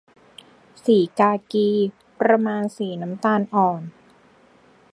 [0.85, 1.69] สีกากี
[2.19, 3.81] ประมาณสีน้ำตาลอ่อน